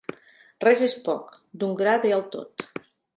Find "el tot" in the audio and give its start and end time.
2.17-2.65